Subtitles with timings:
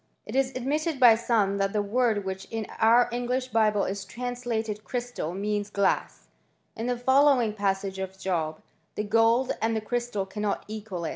[0.25, 4.83] It is admitted by some that the word which in our English Bible is translated
[4.83, 6.27] crystal, means glass,
[6.75, 11.09] in the following passage of Job:*' The gold and the crystal cannot equal it."